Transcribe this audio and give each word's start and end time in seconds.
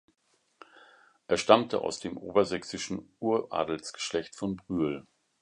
Er 1.27 1.37
stammte 1.37 1.81
aus 1.81 1.99
dem 1.99 2.17
obersächsischen 2.17 3.13
Uradelsgeschlecht 3.19 4.35
von 4.35 4.55
Brühl. 4.55 5.05